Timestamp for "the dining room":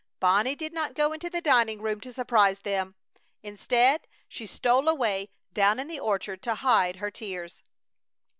1.29-2.01